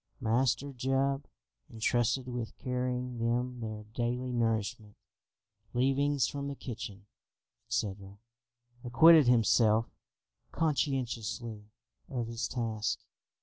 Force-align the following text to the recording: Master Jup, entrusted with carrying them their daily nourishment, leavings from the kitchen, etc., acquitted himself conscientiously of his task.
Master 0.19 0.73
Jup, 0.73 1.27
entrusted 1.71 2.27
with 2.27 2.57
carrying 2.57 3.19
them 3.19 3.59
their 3.59 3.83
daily 3.93 4.31
nourishment, 4.33 4.95
leavings 5.73 6.25
from 6.27 6.47
the 6.47 6.55
kitchen, 6.55 7.05
etc., 7.67 8.17
acquitted 8.83 9.27
himself 9.27 9.91
conscientiously 10.51 11.65
of 12.09 12.25
his 12.25 12.47
task. 12.47 13.01